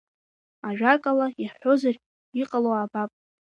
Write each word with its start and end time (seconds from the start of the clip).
Ажәак 0.67 1.03
ала, 1.11 1.27
иаҳҳәозар, 1.41 1.95
иҟало 2.41 2.69
аабап. 2.73 3.11